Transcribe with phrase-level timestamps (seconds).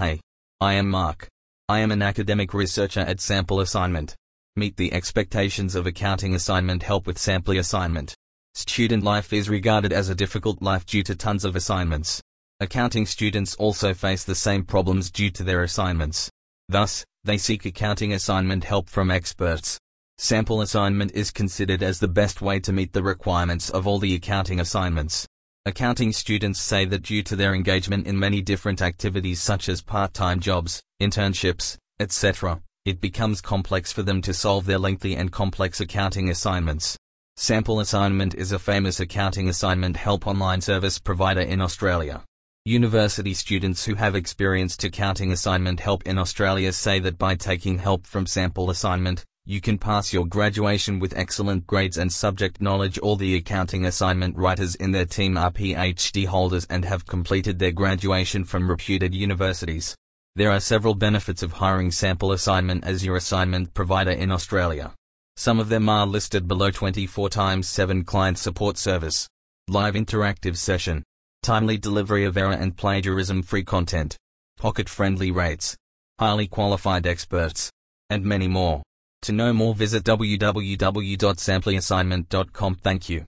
[0.00, 0.18] Hey.
[0.62, 1.28] I am Mark.
[1.68, 4.16] I am an academic researcher at Sample Assignment.
[4.56, 8.14] Meet the expectations of accounting assignment help with sample assignment.
[8.54, 12.22] Student life is regarded as a difficult life due to tons of assignments.
[12.60, 16.30] Accounting students also face the same problems due to their assignments.
[16.70, 19.78] Thus, they seek accounting assignment help from experts.
[20.16, 24.14] Sample assignment is considered as the best way to meet the requirements of all the
[24.14, 25.26] accounting assignments.
[25.66, 30.40] Accounting students say that due to their engagement in many different activities such as part-time
[30.40, 36.30] jobs, internships, etc., it becomes complex for them to solve their lengthy and complex accounting
[36.30, 36.96] assignments.
[37.36, 42.24] Sample Assignment is a famous accounting assignment help online service provider in Australia.
[42.64, 48.06] University students who have experienced accounting assignment help in Australia say that by taking help
[48.06, 52.98] from Sample Assignment, you can pass your graduation with excellent grades and subject knowledge.
[52.98, 57.72] All the accounting assignment writers in their team are PhD holders and have completed their
[57.72, 59.96] graduation from reputed universities.
[60.36, 64.92] There are several benefits of hiring Sample Assignment as your assignment provider in Australia.
[65.36, 69.26] Some of them are listed below 24 times 7 client support service,
[69.68, 71.02] live interactive session,
[71.42, 74.16] timely delivery of error and plagiarism free content,
[74.58, 75.76] pocket friendly rates,
[76.18, 77.70] highly qualified experts,
[78.10, 78.82] and many more.
[79.24, 82.74] To know more visit www.sampleassignment.com.
[82.76, 83.18] Thank you.